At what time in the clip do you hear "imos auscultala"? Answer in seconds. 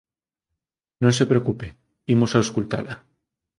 2.13-2.93